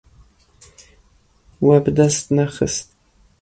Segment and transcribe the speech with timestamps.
[1.67, 2.87] We bi dest nexist.